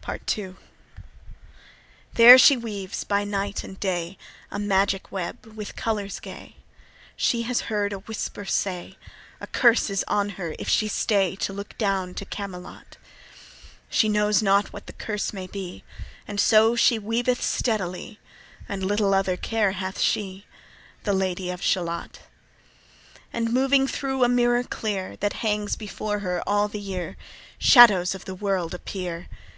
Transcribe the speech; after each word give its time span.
Part 0.00 0.38
II. 0.38 0.54
There 2.14 2.38
she 2.38 2.56
weaves 2.56 3.04
by 3.04 3.24
night 3.24 3.62
and 3.62 3.78
day 3.78 4.16
A 4.50 4.58
magic 4.58 5.12
web 5.12 5.44
with 5.44 5.76
colours 5.76 6.18
gay. 6.18 6.56
She 7.14 7.42
has 7.42 7.60
heard 7.68 7.92
a 7.92 7.98
whisper 7.98 8.46
say, 8.46 8.96
A 9.38 9.46
curse 9.46 9.90
is 9.90 10.02
on 10.08 10.30
her 10.40 10.54
if 10.58 10.66
she 10.66 10.88
stay 10.88 11.36
To 11.36 11.52
look 11.52 11.76
down 11.76 12.14
to 12.14 12.24
Camelot. 12.24 12.96
She 13.90 14.08
knows 14.08 14.42
not 14.42 14.72
what 14.72 14.86
the 14.86 14.94
curse 14.94 15.34
may 15.34 15.46
be, 15.46 15.84
And 16.26 16.40
so 16.40 16.74
she 16.74 16.98
weaveth 16.98 17.42
steadily, 17.42 18.18
And 18.70 18.82
little 18.82 19.12
other 19.12 19.36
care 19.36 19.72
hath 19.72 20.00
she, 20.00 20.46
The 21.04 21.12
Lady 21.12 21.50
of 21.50 21.60
Shalott. 21.60 22.20
And 23.30 23.52
moving 23.52 23.86
thro' 23.86 24.24
a 24.24 24.28
mirror 24.30 24.62
clear 24.62 25.16
That 25.18 25.34
hangs 25.44 25.76
before 25.76 26.20
her 26.20 26.42
all 26.46 26.66
the 26.66 26.80
year, 26.80 27.18
Shadows 27.58 28.14
of 28.14 28.24
the 28.24 28.34
world 28.34 28.72
appear. 28.72 29.28